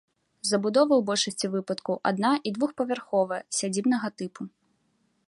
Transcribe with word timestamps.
Забудова 0.51 0.93
ў 1.01 1.05
большасці 1.09 1.49
выпадкаў 1.55 1.95
адна- 2.11 2.33
і 2.49 2.53
двухпавярховая 2.55 3.39
сядзібнага 3.59 4.07
тыпу. 4.23 4.41